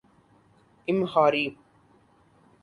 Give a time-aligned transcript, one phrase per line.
[0.87, 1.45] امہاری